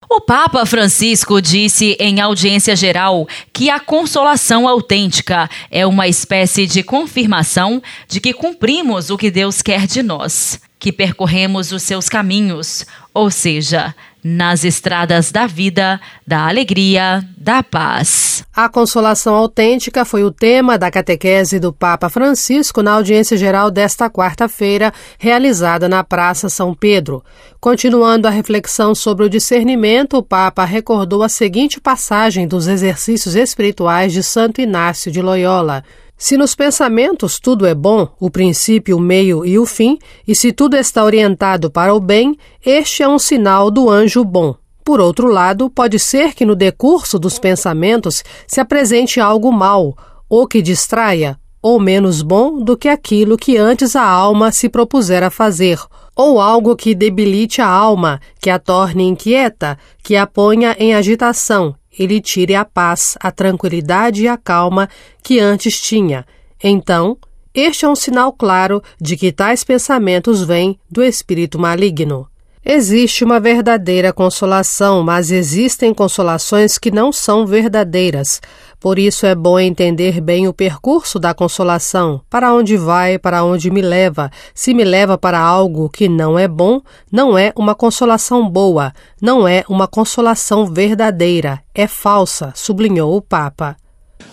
O 0.09 0.19
Papa 0.19 0.65
Francisco 0.65 1.41
disse 1.41 1.95
em 2.01 2.19
audiência 2.19 2.75
geral 2.75 3.25
que 3.53 3.69
a 3.69 3.79
consolação 3.79 4.67
autêntica 4.67 5.49
é 5.71 5.87
uma 5.87 6.05
espécie 6.05 6.67
de 6.67 6.83
confirmação 6.83 7.81
de 8.09 8.19
que 8.19 8.33
cumprimos 8.33 9.09
o 9.09 9.17
que 9.17 9.31
Deus 9.31 9.61
quer 9.61 9.87
de 9.87 10.03
nós, 10.03 10.59
que 10.77 10.91
percorremos 10.91 11.71
os 11.71 11.81
seus 11.81 12.09
caminhos, 12.09 12.85
ou 13.13 13.31
seja, 13.31 13.95
nas 14.27 14.63
estradas 14.63 15.31
da 15.31 15.45
vida, 15.45 16.01
da 16.25 16.47
alegria, 16.47 17.23
da 17.37 17.61
paz. 17.61 18.43
A 18.55 18.67
consolação 18.67 19.35
autêntica 19.35 20.03
foi 20.03 20.23
o 20.23 20.31
tema 20.31 20.79
da 20.79 20.89
catequese 20.89 21.59
do 21.59 21.71
Papa 21.71 22.09
Francisco 22.09 22.81
na 22.81 22.93
audiência 22.93 23.37
geral 23.37 23.69
desta 23.69 24.09
quarta-feira, 24.09 24.91
realizada 25.19 25.87
na 25.87 26.03
Praça 26.03 26.49
São 26.49 26.73
Pedro. 26.73 27.23
Continuando 27.59 28.27
a 28.27 28.31
reflexão 28.31 28.95
sobre 28.95 29.25
o 29.25 29.29
discernimento, 29.29 30.17
o 30.17 30.23
Papa 30.23 30.65
recordou 30.65 31.21
a 31.21 31.29
seguinte 31.29 31.79
passagem 31.79 32.47
dos 32.47 32.67
exercícios 32.67 33.35
espirituais 33.35 34.11
de 34.11 34.23
Santo 34.23 34.59
Inácio 34.59 35.11
de 35.11 35.21
Loyola. 35.21 35.83
Se 36.17 36.37
nos 36.37 36.55
pensamentos 36.55 37.41
tudo 37.41 37.65
é 37.65 37.75
bom, 37.75 38.07
o 38.19 38.29
princípio, 38.29 38.95
o 38.95 39.01
meio 39.01 39.45
e 39.45 39.59
o 39.59 39.65
fim, 39.65 39.99
e 40.25 40.33
se 40.33 40.53
tudo 40.53 40.77
está 40.77 41.03
orientado 41.03 41.69
para 41.69 41.93
o 41.93 41.99
bem, 41.99 42.37
este 42.65 43.03
é 43.03 43.07
um 43.07 43.19
sinal 43.19 43.69
do 43.69 43.89
anjo 43.89 44.23
bom. 44.23 44.55
Por 44.83 45.01
outro 45.01 45.27
lado, 45.27 45.69
pode 45.69 45.99
ser 45.99 46.33
que 46.33 46.45
no 46.45 46.55
decurso 46.55 47.19
dos 47.19 47.37
pensamentos 47.37 48.23
se 48.47 48.61
apresente 48.61 49.19
algo 49.19 49.51
mal, 49.51 49.93
ou 50.29 50.47
que 50.47 50.61
distraia, 50.61 51.37
ou 51.61 51.81
menos 51.81 52.21
bom 52.21 52.63
do 52.63 52.77
que 52.77 52.87
aquilo 52.87 53.35
que 53.35 53.57
antes 53.57 53.93
a 53.93 54.03
alma 54.03 54.53
se 54.53 54.69
propusera 54.69 55.29
fazer, 55.29 55.79
ou 56.15 56.39
algo 56.39 56.77
que 56.77 56.95
debilite 56.95 57.61
a 57.61 57.67
alma, 57.67 58.21
que 58.39 58.49
a 58.49 58.57
torne 58.57 59.03
inquieta, 59.03 59.77
que 60.01 60.15
a 60.15 60.25
ponha 60.25 60.77
em 60.79 60.95
agitação 60.95 61.75
ele 61.97 62.21
tire 62.21 62.55
a 62.55 62.65
paz, 62.65 63.17
a 63.19 63.31
tranquilidade 63.31 64.23
e 64.23 64.27
a 64.27 64.37
calma 64.37 64.89
que 65.23 65.39
antes 65.39 65.79
tinha. 65.79 66.25
Então, 66.63 67.17
este 67.53 67.85
é 67.85 67.87
um 67.87 67.95
sinal 67.95 68.33
claro 68.33 68.81
de 68.99 69.15
que 69.15 69.31
tais 69.31 69.63
pensamentos 69.63 70.43
vêm 70.43 70.77
do 70.91 71.01
espírito 71.01 71.57
maligno. 71.57 72.27
Existe 72.67 73.23
uma 73.23 73.39
verdadeira 73.39 74.11
consolação, 74.11 75.03
mas 75.03 75.29
existem 75.29 75.93
consolações 75.93 76.79
que 76.79 76.89
não 76.89 77.11
são 77.11 77.45
verdadeiras. 77.45 78.41
Por 78.85 78.99
isso 78.99 79.25
é 79.25 79.33
bom 79.33 79.59
entender 79.59 80.21
bem 80.21 80.47
o 80.47 80.53
percurso 80.53 81.17
da 81.17 81.33
consolação, 81.33 82.21
para 82.29 82.53
onde 82.53 82.77
vai, 82.77 83.17
para 83.17 83.43
onde 83.43 83.71
me 83.71 83.81
leva. 83.81 84.29
Se 84.53 84.75
me 84.75 84.83
leva 84.83 85.17
para 85.17 85.39
algo 85.39 85.89
que 85.89 86.07
não 86.07 86.37
é 86.37 86.47
bom, 86.47 86.79
não 87.11 87.35
é 87.35 87.51
uma 87.55 87.73
consolação 87.73 88.47
boa, 88.47 88.93
não 89.19 89.47
é 89.47 89.63
uma 89.67 89.87
consolação 89.87 90.67
verdadeira, 90.67 91.63
é 91.73 91.87
falsa, 91.87 92.53
sublinhou 92.55 93.17
o 93.17 93.23
Papa. 93.23 93.75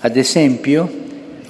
Ad 0.03 0.21
esempio, 0.21 0.87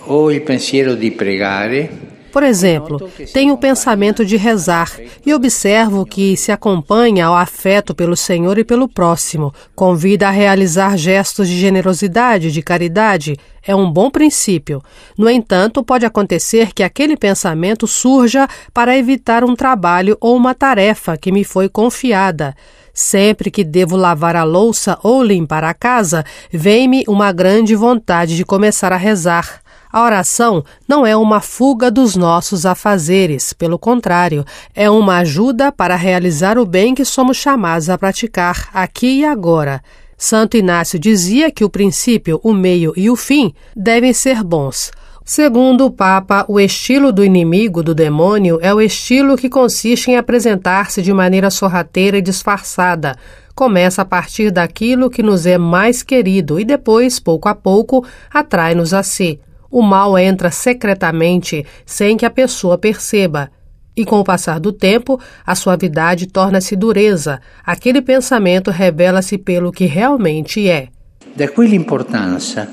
ho 0.06 0.30
il 0.30 0.42
pensiero 0.42 0.94
di 0.94 1.10
pregare 1.10 2.11
por 2.32 2.42
exemplo, 2.42 3.10
tenho 3.32 3.52
o 3.52 3.58
pensamento 3.58 4.24
de 4.24 4.38
rezar 4.38 4.90
e 5.24 5.34
observo 5.34 6.06
que 6.06 6.34
se 6.36 6.50
acompanha 6.50 7.26
ao 7.26 7.36
afeto 7.36 7.94
pelo 7.94 8.16
Senhor 8.16 8.58
e 8.58 8.64
pelo 8.64 8.88
próximo, 8.88 9.52
convida 9.74 10.28
a 10.28 10.30
realizar 10.30 10.96
gestos 10.96 11.46
de 11.46 11.58
generosidade, 11.58 12.50
de 12.50 12.62
caridade. 12.62 13.36
É 13.62 13.76
um 13.76 13.90
bom 13.90 14.10
princípio. 14.10 14.82
No 15.16 15.28
entanto, 15.28 15.84
pode 15.84 16.06
acontecer 16.06 16.72
que 16.72 16.82
aquele 16.82 17.16
pensamento 17.16 17.86
surja 17.86 18.48
para 18.72 18.96
evitar 18.96 19.44
um 19.44 19.54
trabalho 19.54 20.16
ou 20.18 20.34
uma 20.34 20.54
tarefa 20.54 21.18
que 21.18 21.30
me 21.30 21.44
foi 21.44 21.68
confiada. 21.68 22.56
Sempre 22.94 23.50
que 23.50 23.62
devo 23.62 23.96
lavar 23.96 24.36
a 24.36 24.42
louça 24.42 24.98
ou 25.02 25.22
limpar 25.22 25.64
a 25.64 25.74
casa, 25.74 26.24
vem-me 26.50 27.04
uma 27.06 27.30
grande 27.30 27.74
vontade 27.74 28.36
de 28.36 28.44
começar 28.44 28.92
a 28.92 28.96
rezar. 28.96 29.62
A 29.92 30.02
oração 30.02 30.64
não 30.88 31.04
é 31.04 31.14
uma 31.14 31.42
fuga 31.42 31.90
dos 31.90 32.16
nossos 32.16 32.64
afazeres, 32.64 33.52
pelo 33.52 33.78
contrário, 33.78 34.42
é 34.74 34.88
uma 34.88 35.18
ajuda 35.18 35.70
para 35.70 35.94
realizar 35.96 36.56
o 36.56 36.64
bem 36.64 36.94
que 36.94 37.04
somos 37.04 37.36
chamados 37.36 37.90
a 37.90 37.98
praticar 37.98 38.70
aqui 38.72 39.18
e 39.18 39.24
agora. 39.26 39.82
Santo 40.16 40.56
Inácio 40.56 40.98
dizia 40.98 41.50
que 41.50 41.62
o 41.62 41.68
princípio, 41.68 42.40
o 42.42 42.54
meio 42.54 42.94
e 42.96 43.10
o 43.10 43.16
fim 43.16 43.52
devem 43.76 44.14
ser 44.14 44.42
bons. 44.42 44.90
Segundo 45.26 45.84
o 45.84 45.90
Papa, 45.90 46.46
o 46.48 46.58
estilo 46.58 47.12
do 47.12 47.22
inimigo, 47.22 47.82
do 47.82 47.94
demônio, 47.94 48.58
é 48.62 48.72
o 48.72 48.80
estilo 48.80 49.36
que 49.36 49.50
consiste 49.50 50.10
em 50.10 50.16
apresentar-se 50.16 51.02
de 51.02 51.12
maneira 51.12 51.50
sorrateira 51.50 52.16
e 52.16 52.22
disfarçada. 52.22 53.14
Começa 53.54 54.00
a 54.00 54.06
partir 54.06 54.50
daquilo 54.50 55.10
que 55.10 55.22
nos 55.22 55.44
é 55.44 55.58
mais 55.58 56.02
querido 56.02 56.58
e 56.58 56.64
depois, 56.64 57.20
pouco 57.20 57.46
a 57.46 57.54
pouco, 57.54 58.06
atrai-nos 58.32 58.94
a 58.94 59.02
si. 59.02 59.38
O 59.72 59.80
mal 59.80 60.18
entra 60.18 60.50
secretamente, 60.50 61.64
sem 61.86 62.14
que 62.14 62.26
a 62.26 62.30
pessoa 62.30 62.76
perceba. 62.76 63.50
E 63.96 64.04
com 64.04 64.20
o 64.20 64.24
passar 64.24 64.60
do 64.60 64.70
tempo, 64.70 65.18
a 65.46 65.54
suavidade 65.54 66.26
torna-se 66.26 66.76
dureza, 66.76 67.40
aquele 67.64 68.02
pensamento 68.02 68.70
revela-se 68.70 69.38
pelo 69.38 69.72
que 69.72 69.86
realmente 69.86 70.68
é. 70.68 70.88
Da 71.34 71.48
qui 71.48 71.66
l'importanza 71.66 72.68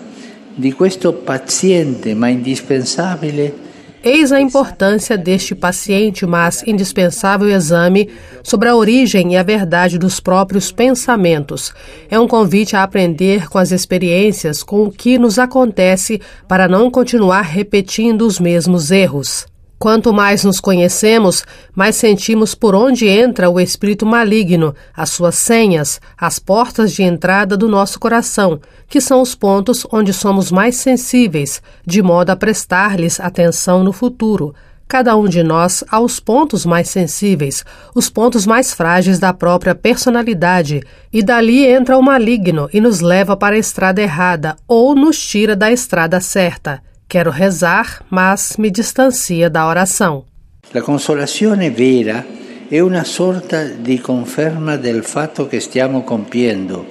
di 0.57 0.73
questo 0.73 1.13
paziente 1.13 2.13
ma 2.13 2.27
indispensabile 2.27 3.68
Eis 4.01 4.31
a 4.31 4.39
importância 4.39 5.17
deste 5.17 5.53
paciente, 5.53 6.25
mas 6.25 6.63
indispensável 6.65 7.49
exame 7.49 8.09
sobre 8.41 8.69
a 8.69 8.75
origem 8.75 9.33
e 9.33 9.37
a 9.37 9.43
verdade 9.43 9.97
dos 9.97 10.21
próprios 10.21 10.71
pensamentos. 10.71 11.73
É 12.09 12.17
um 12.17 12.27
convite 12.27 12.77
a 12.77 12.83
aprender 12.83 13.49
com 13.49 13.57
as 13.57 13.71
experiências, 13.71 14.63
com 14.63 14.85
o 14.85 14.91
que 14.91 15.17
nos 15.17 15.37
acontece, 15.37 16.21
para 16.47 16.65
não 16.65 16.89
continuar 16.89 17.41
repetindo 17.41 18.21
os 18.21 18.39
mesmos 18.39 18.89
erros. 18.89 19.48
Quanto 19.79 20.11
mais 20.11 20.43
nos 20.43 20.59
conhecemos, 20.59 21.45
mais 21.73 21.95
sentimos 21.95 22.53
por 22.53 22.75
onde 22.75 23.07
entra 23.07 23.49
o 23.49 23.57
espírito 23.61 24.05
maligno, 24.05 24.75
as 24.93 25.09
suas 25.09 25.35
senhas, 25.35 26.01
as 26.17 26.37
portas 26.37 26.91
de 26.91 27.01
entrada 27.01 27.55
do 27.55 27.69
nosso 27.69 27.97
coração, 27.97 28.59
que 28.89 28.99
são 28.99 29.21
os 29.21 29.35
pontos 29.35 29.87
onde 29.89 30.11
somos 30.11 30.51
mais 30.51 30.75
sensíveis, 30.75 31.61
de 31.85 32.01
modo 32.01 32.29
a 32.29 32.35
prestar-lhes 32.35 33.21
atenção 33.21 33.81
no 33.81 33.93
futuro. 33.93 34.53
Cada 34.85 35.15
um 35.15 35.29
de 35.29 35.41
nós 35.43 35.81
aos 35.89 36.19
pontos 36.19 36.65
mais 36.65 36.89
sensíveis, 36.89 37.63
os 37.95 38.09
pontos 38.09 38.45
mais 38.45 38.73
frágeis 38.73 39.17
da 39.17 39.31
própria 39.31 39.73
personalidade, 39.73 40.83
e 41.13 41.23
dali 41.23 41.65
entra 41.65 41.97
o 41.97 42.01
maligno 42.01 42.67
e 42.73 42.81
nos 42.81 42.99
leva 42.99 43.37
para 43.37 43.55
a 43.55 43.59
estrada 43.59 44.01
errada 44.01 44.57
ou 44.67 44.93
nos 44.93 45.17
tira 45.17 45.55
da 45.55 45.71
estrada 45.71 46.19
certa. 46.19 46.81
Quero 47.09 47.31
rezar, 47.31 48.03
mas 48.07 48.55
me 48.55 48.69
distancia 48.69 49.49
da 49.49 49.65
oração. 49.65 50.25
La 50.71 50.83
consolazione 50.83 51.71
vera 51.71 52.23
è 52.69 52.79
una 52.81 53.03
sorta 53.03 53.63
di 53.63 53.99
conferma 53.99 54.75
del 54.75 55.03
fatto 55.03 55.47
che 55.47 55.59
stiamo 55.59 56.03
compiendo 56.03 56.85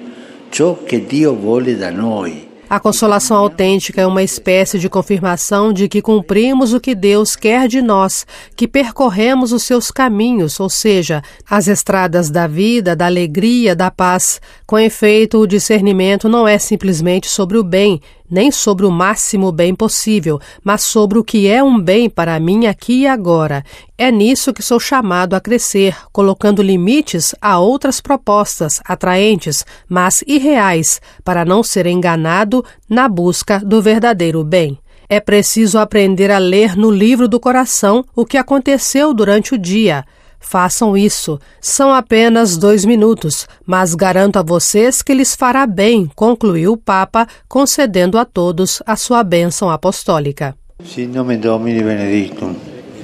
ciò 0.51 0.83
che 0.83 1.07
Dio 1.07 1.37
vuole 1.37 1.77
da 1.77 1.93
noi. 1.93 2.49
A 2.71 2.79
consolação 2.79 3.35
autêntica 3.39 4.03
é 4.03 4.07
uma 4.07 4.23
espécie 4.23 4.79
de 4.79 4.91
confirmação 4.91 5.73
de 5.73 5.89
que 5.89 6.03
cumprimos 6.03 6.75
o 6.75 6.81
que 6.81 6.95
Deus 6.95 7.35
quer 7.35 7.67
de 7.67 7.81
nós, 7.81 8.27
que 8.55 8.69
percorremos 8.69 9.53
os 9.53 9.63
seus 9.63 9.91
caminhos, 9.91 10.61
ou 10.61 10.69
seja, 10.69 11.23
as 11.49 11.67
estradas 11.67 12.29
da 12.29 12.47
vida, 12.47 12.95
da 12.95 13.07
alegria, 13.07 13.75
da 13.75 13.91
paz. 13.91 14.39
Com 14.67 14.79
efeito, 14.79 15.39
o 15.39 15.47
discernimento 15.47 16.29
não 16.29 16.47
é 16.47 16.59
simplesmente 16.59 17.27
sobre 17.27 17.57
o 17.57 17.65
bem, 17.65 18.03
nem 18.31 18.51
sobre 18.51 18.85
o 18.85 18.91
máximo 18.91 19.51
bem 19.51 19.75
possível, 19.75 20.41
mas 20.63 20.83
sobre 20.83 21.19
o 21.19 21.25
que 21.25 21.49
é 21.49 21.63
um 21.63 21.81
bem 21.81 22.09
para 22.09 22.39
mim 22.39 22.67
aqui 22.67 23.03
e 23.03 23.07
agora. 23.07 23.65
É 23.97 24.11
nisso 24.11 24.53
que 24.53 24.63
sou 24.63 24.79
chamado 24.79 25.35
a 25.35 25.41
crescer, 25.41 25.97
colocando 26.13 26.63
limites 26.63 27.35
a 27.41 27.59
outras 27.59 28.01
propostas 28.01 28.81
atraentes, 28.85 29.65
mas 29.89 30.23
irreais, 30.27 31.01
para 31.25 31.45
não 31.45 31.63
ser 31.63 31.87
enganado 31.87 32.65
na 32.89 33.09
busca 33.09 33.59
do 33.59 33.81
verdadeiro 33.81 34.45
bem. 34.45 34.79
É 35.09 35.21
preciso 35.21 35.79
aprender 35.79 36.31
a 36.31 36.39
ler 36.39 36.77
no 36.77 36.91
livro 36.91 37.27
do 37.27 37.41
coração 37.41 38.05
o 38.15 38.27
que 38.27 38.37
aconteceu 38.37 39.15
durante 39.15 39.55
o 39.55 39.59
dia 39.59 40.05
Façam 40.41 40.97
isso. 40.97 41.39
São 41.61 41.93
apenas 41.93 42.57
dois 42.57 42.85
minutos, 42.85 43.47
mas 43.67 43.95
garanto 43.95 44.39
a 44.39 44.43
vocês 44.43 45.03
que 45.03 45.13
lhes 45.15 45.35
fará 45.35 45.67
bem, 45.67 46.11
concluiu 46.15 46.73
o 46.73 46.77
Papa, 46.77 47.27
concedendo 47.49 48.19
a 48.19 48.25
todos 48.25 48.83
a 48.87 48.97
sua 48.97 49.23
bênção 49.23 49.69
apostólica. 49.71 50.57
Sin 50.85 51.09
nome 51.09 51.37
Domini 51.39 51.83
benedictum. 51.83 52.55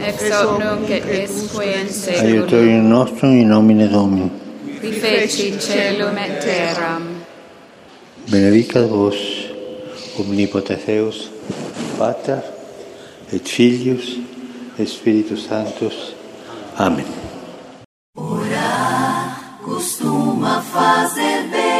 Ex 0.01 0.31
hoc 0.31 0.59
nunc 0.63 0.91
et 0.91 1.29
usque 1.29 1.65
in 1.65 1.89
seculum. 1.89 2.27
Aiutorium 2.27 2.89
nostrum 2.89 3.33
in 3.33 3.49
nomine 3.49 3.89
Domini. 3.89 4.31
Qui 4.81 4.93
feci 4.93 5.57
celum 5.59 6.17
et 6.19 6.39
terram. 6.41 7.03
Benedicat 8.29 8.87
vos, 8.87 9.17
omnipotens 10.19 10.85
Deus, 10.87 11.31
Pater, 11.99 12.43
et 13.33 13.49
Filius, 13.49 14.19
et 14.79 14.87
Spiritus 14.87 15.47
Sanctus. 15.49 16.14
Amém. 16.77 17.07
Orar 18.17 19.59
costuma 19.63 20.61
fazer 20.61 21.49
bem. 21.49 21.75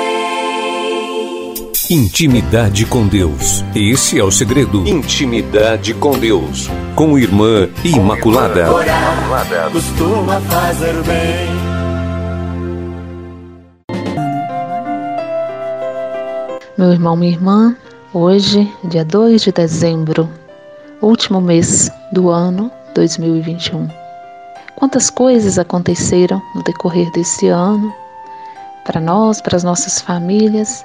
Intimidade 1.91 2.87
com 2.87 3.07
Deus. 3.07 3.65
Esse 3.75 4.21
é 4.21 4.25
o 4.25 4.31
segredo. 4.31 4.87
Intimidade 4.87 5.95
com 5.95 6.17
Deus. 6.17 6.71
Com 6.95 7.19
Irmã 7.19 7.69
Imaculada. 7.85 8.73
Orar 8.73 9.71
costuma 9.73 10.41
fazer 10.43 10.95
bem. 11.03 11.49
Meu 16.79 16.93
irmão, 16.93 17.17
minha 17.17 17.33
irmã, 17.33 17.77
hoje, 18.13 18.73
dia 18.85 19.05
2 19.05 19.43
de 19.43 19.53
dezembro, 19.53 20.29
último 21.01 21.41
mês 21.41 21.91
do 22.13 22.31
ano 22.31 22.71
2021. 22.95 24.04
Quantas 24.77 25.09
coisas 25.09 25.59
aconteceram 25.59 26.43
no 26.55 26.63
decorrer 26.63 27.11
desse 27.13 27.49
ano 27.49 27.95
para 28.85 29.01
nós, 29.01 29.41
para 29.41 29.57
as 29.57 29.65
nossas 29.65 30.01
famílias 30.01 30.85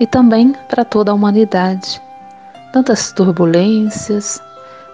e 0.00 0.06
também 0.06 0.52
para 0.68 0.84
toda 0.84 1.10
a 1.10 1.14
humanidade. 1.14 2.00
Tantas 2.72 3.12
turbulências, 3.12 4.40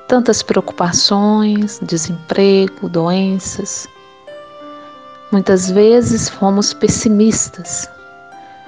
tantas 0.09 0.42
preocupações, 0.42 1.79
desemprego, 1.83 2.88
doenças. 2.88 3.87
Muitas 5.31 5.70
vezes 5.70 6.29
fomos 6.29 6.74
pessimistas 6.74 7.88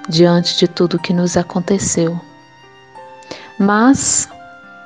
diante 0.09 0.57
de 0.57 0.69
tudo 0.69 0.99
que 0.99 1.13
nos 1.13 1.37
aconteceu. 1.37 2.19
Mas, 3.59 4.29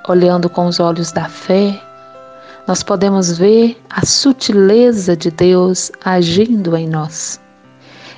olhando 0.08 0.48
com 0.48 0.66
os 0.66 0.80
olhos 0.80 1.12
da 1.12 1.28
fé, 1.28 1.80
nós 2.66 2.82
podemos 2.82 3.38
ver 3.38 3.80
a 3.88 4.04
sutileza 4.04 5.16
de 5.16 5.30
Deus 5.30 5.92
agindo 6.04 6.76
em 6.76 6.88
nós. 6.88 7.40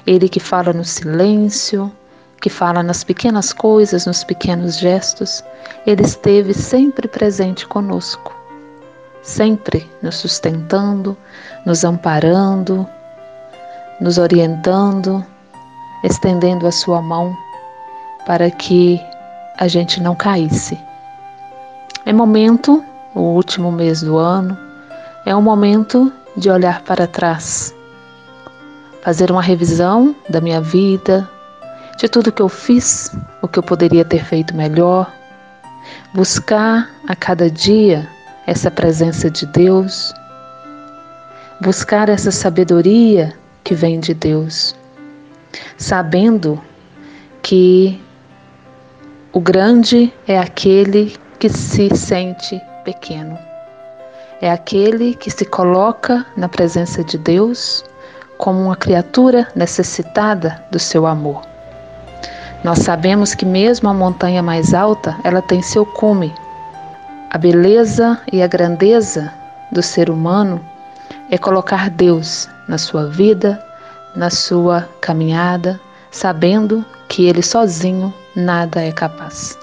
Ele 0.06 0.28
que 0.28 0.40
fala 0.40 0.72
no 0.72 0.84
silêncio, 0.84 1.92
que 2.40 2.48
fala 2.48 2.82
nas 2.82 3.04
pequenas 3.04 3.52
coisas, 3.52 4.06
nos 4.06 4.24
pequenos 4.24 4.78
gestos, 4.78 5.44
ele 5.86 6.02
esteve 6.02 6.54
sempre 6.54 7.06
presente 7.06 7.66
conosco, 7.66 8.34
sempre 9.22 9.86
nos 10.02 10.16
sustentando, 10.16 11.14
nos 11.66 11.84
amparando, 11.84 12.88
nos 14.00 14.16
orientando, 14.16 15.22
estendendo 16.02 16.66
a 16.66 16.72
sua 16.72 17.02
mão 17.02 17.36
para 18.24 18.50
que 18.50 18.98
a 19.58 19.68
gente 19.68 20.00
não 20.00 20.14
caísse. 20.14 20.78
É 22.06 22.12
momento 22.12 22.82
o 23.18 23.34
último 23.34 23.72
mês 23.72 24.00
do 24.00 24.16
ano, 24.16 24.56
é 25.26 25.34
um 25.34 25.42
momento 25.42 26.12
de 26.36 26.48
olhar 26.48 26.82
para 26.82 27.04
trás, 27.04 27.74
fazer 29.02 29.32
uma 29.32 29.42
revisão 29.42 30.14
da 30.28 30.40
minha 30.40 30.60
vida, 30.60 31.28
de 31.98 32.08
tudo 32.08 32.30
que 32.30 32.40
eu 32.40 32.48
fiz, 32.48 33.10
o 33.42 33.48
que 33.48 33.58
eu 33.58 33.62
poderia 33.62 34.04
ter 34.04 34.24
feito 34.24 34.54
melhor, 34.54 35.12
buscar 36.14 36.88
a 37.08 37.16
cada 37.16 37.50
dia 37.50 38.08
essa 38.46 38.70
presença 38.70 39.28
de 39.28 39.46
Deus, 39.46 40.14
buscar 41.60 42.08
essa 42.08 42.30
sabedoria 42.30 43.34
que 43.64 43.74
vem 43.74 43.98
de 43.98 44.14
Deus, 44.14 44.76
sabendo 45.76 46.62
que 47.42 48.00
o 49.32 49.40
grande 49.40 50.12
é 50.24 50.38
aquele 50.38 51.16
que 51.40 51.48
se 51.48 51.94
sente 51.96 52.60
pequeno. 52.84 53.38
É 54.40 54.50
aquele 54.50 55.14
que 55.14 55.30
se 55.30 55.44
coloca 55.44 56.24
na 56.36 56.48
presença 56.48 57.02
de 57.02 57.18
Deus 57.18 57.84
como 58.36 58.60
uma 58.60 58.76
criatura 58.76 59.48
necessitada 59.54 60.64
do 60.70 60.78
seu 60.78 61.06
amor. 61.06 61.42
Nós 62.62 62.78
sabemos 62.78 63.34
que 63.34 63.44
mesmo 63.44 63.88
a 63.88 63.94
montanha 63.94 64.42
mais 64.42 64.74
alta, 64.74 65.16
ela 65.24 65.42
tem 65.42 65.62
seu 65.62 65.84
cume. 65.84 66.32
A 67.30 67.38
beleza 67.38 68.20
e 68.32 68.42
a 68.42 68.46
grandeza 68.46 69.32
do 69.70 69.82
ser 69.82 70.08
humano 70.08 70.60
é 71.30 71.36
colocar 71.36 71.90
Deus 71.90 72.48
na 72.68 72.78
sua 72.78 73.08
vida, 73.08 73.62
na 74.16 74.30
sua 74.30 74.88
caminhada, 75.00 75.78
sabendo 76.10 76.84
que 77.08 77.26
ele 77.26 77.42
sozinho 77.42 78.12
nada 78.34 78.82
é 78.82 78.92
capaz. 78.92 79.58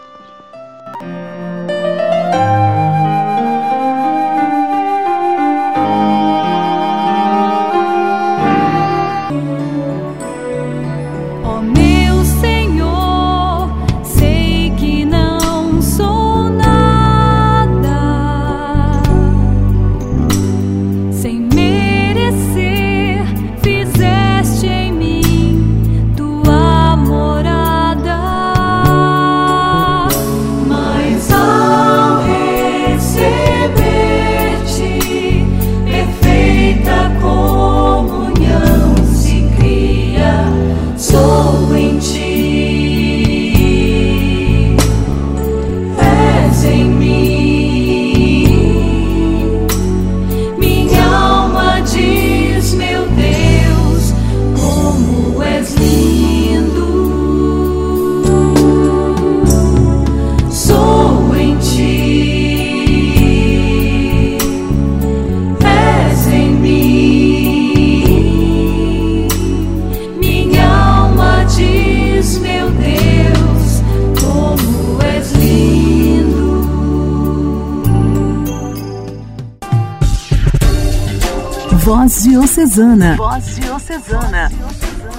Voz 82.05 82.21
Diocesana. 82.21 83.15
Voz 83.15 83.55
Diocesana. 83.55 84.51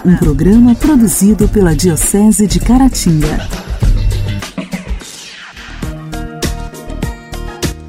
Um 0.04 0.16
programa 0.18 0.72
produzido 0.76 1.48
pela 1.48 1.74
Diocese 1.74 2.46
de 2.46 2.60
Caratinga. 2.60 3.48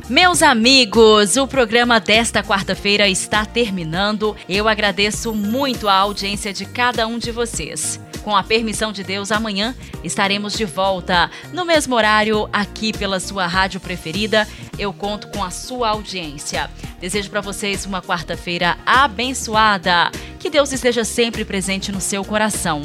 Meus 0.09 0.41
amigos, 0.41 1.37
o 1.37 1.45
programa 1.45 1.99
desta 1.99 2.41
quarta-feira 2.41 3.07
está 3.07 3.45
terminando. 3.45 4.35
Eu 4.49 4.67
agradeço 4.67 5.31
muito 5.31 5.87
a 5.87 5.93
audiência 5.93 6.51
de 6.51 6.65
cada 6.65 7.05
um 7.05 7.19
de 7.19 7.29
vocês. 7.29 7.99
Com 8.23 8.35
a 8.35 8.43
permissão 8.43 8.91
de 8.91 9.03
Deus, 9.03 9.31
amanhã 9.31 9.75
estaremos 10.03 10.53
de 10.53 10.65
volta 10.65 11.29
no 11.53 11.63
mesmo 11.63 11.95
horário 11.95 12.49
aqui 12.51 12.91
pela 12.91 13.19
sua 13.19 13.45
rádio 13.45 13.79
preferida. 13.79 14.47
Eu 14.77 14.93
conto 14.93 15.27
com 15.29 15.43
a 15.43 15.49
sua 15.49 15.89
audiência. 15.89 16.69
Desejo 16.99 17.29
para 17.29 17.41
vocês 17.41 17.85
uma 17.85 18.01
quarta-feira 18.01 18.77
abençoada. 18.85 20.11
Que 20.39 20.49
Deus 20.49 20.71
esteja 20.71 21.03
sempre 21.03 21.43
presente 21.43 21.91
no 21.91 21.99
seu 21.99 22.23
coração 22.23 22.81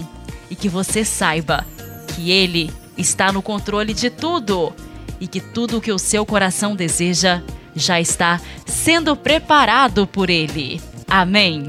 e 0.51 0.55
que 0.55 0.69
você 0.69 1.05
saiba 1.05 1.65
que 2.09 2.31
Ele 2.31 2.73
está 2.97 3.33
no 3.33 3.43
controle 3.43 3.95
de 3.95 4.11
tudo 4.11 4.73
e 5.21 5.27
que 5.27 5.41
tudo 5.41 5.79
o 5.79 5.81
que 5.81 5.93
o 5.93 5.99
seu 5.99 6.27
coração 6.27 6.75
deseja 6.75 7.43
já 7.75 8.01
está 8.01 8.41
sendo 8.67 9.17
preparado 9.17 10.07
por 10.07 10.29
Ele. 10.29 10.81
Amém. 11.09 11.67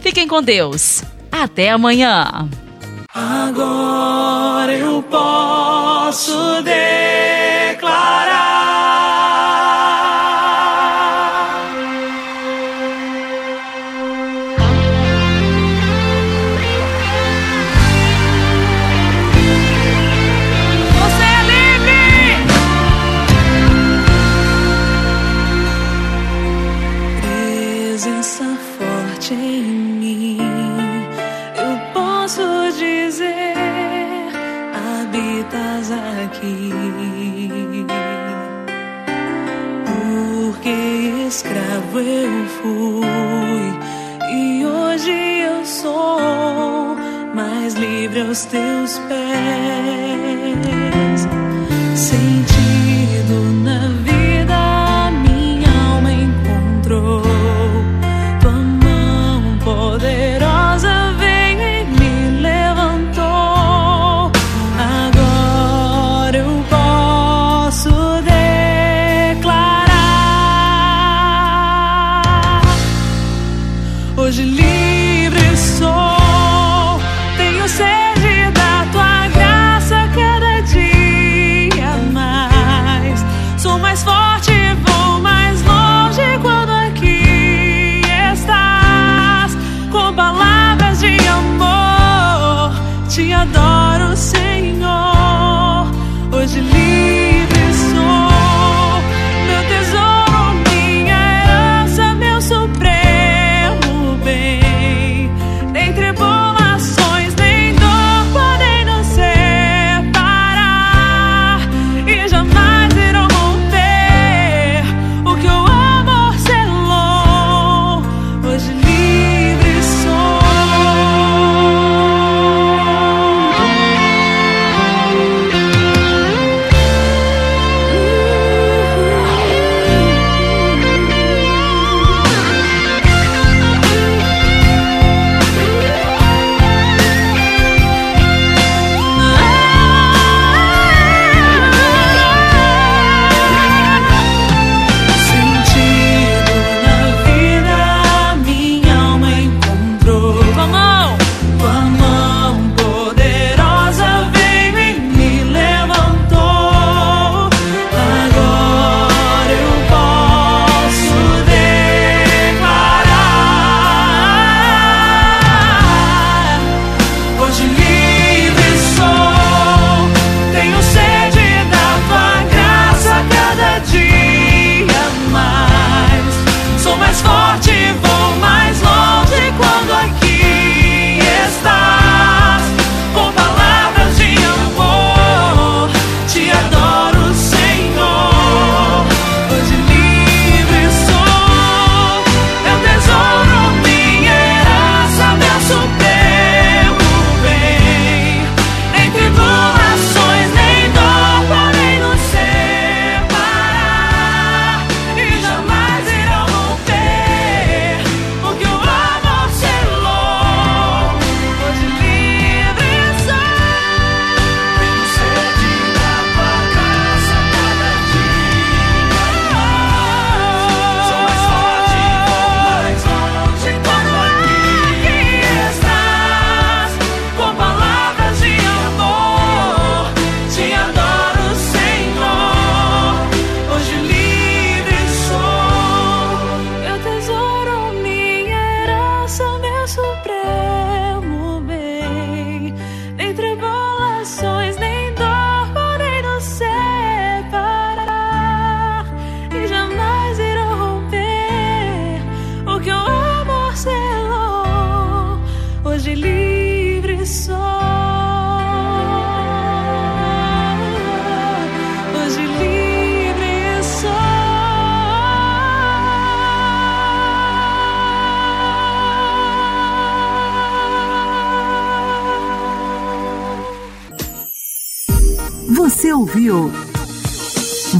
Fiquem 0.00 0.28
com 0.28 0.42
Deus. 0.42 1.02
Até 1.30 1.70
amanhã. 1.70 2.48
Agora 3.14 4.74
eu 4.74 5.02
posso 5.02 6.62
declarar. 6.62 8.65
Habitas 35.76 35.90
aqui. 35.90 36.70
Porque 39.84 40.70
escravo 41.28 42.00
eu 42.00 42.46
fui 42.60 43.70
e 44.32 44.64
hoje 44.64 45.10
eu 45.10 45.64
sou 45.64 46.96
mais 47.34 47.74
livre 47.74 48.20
aos 48.20 48.44
teus 48.46 48.98
pés. 49.00 50.35